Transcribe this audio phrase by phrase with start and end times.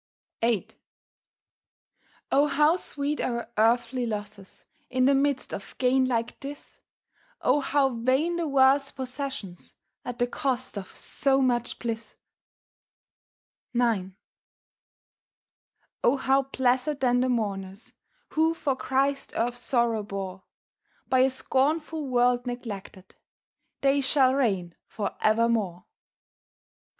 [0.41, 0.67] VIII
[2.31, 6.79] O how sweet our earthly losses, In the midst of gain like this!
[7.41, 12.15] O how vain the world's possessions, At the cost of so much bliss!
[13.75, 14.13] IX
[16.03, 17.93] O how blessèd then the mourners,
[18.29, 20.41] Who for Christ earth's sorrow bore,
[21.09, 23.17] By a scornful world neglected!
[23.81, 25.85] They shall reign for evermore.